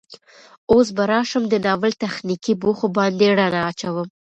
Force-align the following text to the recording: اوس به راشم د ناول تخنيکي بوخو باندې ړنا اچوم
اوس 0.71 0.87
به 0.95 1.03
راشم 1.11 1.43
د 1.49 1.53
ناول 1.65 1.91
تخنيکي 2.03 2.53
بوخو 2.61 2.87
باندې 2.97 3.25
ړنا 3.37 3.61
اچوم 3.69 4.07